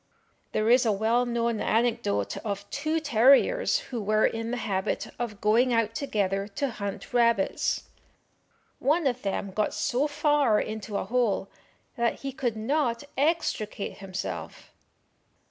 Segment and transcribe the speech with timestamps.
[0.51, 5.39] There is a well known anecdote of two terriers who were in the habit of
[5.39, 7.83] going out together to hunt rabbits.
[8.79, 11.51] One of them got so far into a hole
[11.97, 14.71] that he could not extricate himself.